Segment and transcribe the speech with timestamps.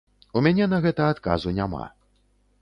[0.39, 1.85] У мяне на гэта адказу няма.